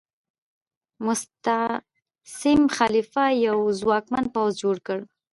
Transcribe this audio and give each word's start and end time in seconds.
مستعصم 1.05 2.61
خلیفه 2.77 3.25
یو 3.47 3.59
ځواکمن 3.79 4.25
پوځ 4.35 4.51
جوړ 4.63 4.77
کړ. 4.87 4.99